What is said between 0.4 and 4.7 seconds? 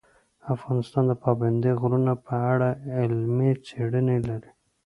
افغانستان د پابندی غرونه په اړه علمي څېړنې لري.